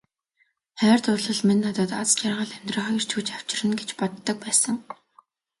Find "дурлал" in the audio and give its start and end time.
1.05-1.41